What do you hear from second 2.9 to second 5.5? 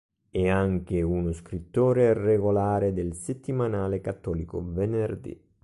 del settimanale cattolico "Venerdì".